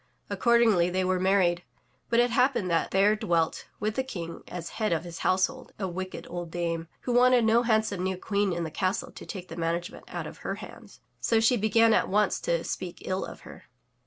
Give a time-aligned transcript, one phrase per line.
[0.31, 1.61] Accordingly, they were married.
[2.09, 5.87] But it happened that there dVelt with the King as head of his houselhold, a
[5.87, 9.55] wicked old dame, who wanted no handsome new queen in the castle to take the
[9.55, 13.65] management out of her hands, so she began at once to speak ill of her.